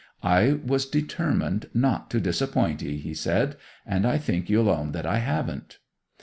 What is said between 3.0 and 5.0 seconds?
said; 'and I think you'll own